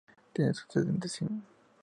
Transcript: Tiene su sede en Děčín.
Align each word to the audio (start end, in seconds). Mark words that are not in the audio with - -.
Tiene 0.33 0.55
su 0.55 0.63
sede 0.67 0.89
en 0.89 0.99
Děčín. 0.99 1.43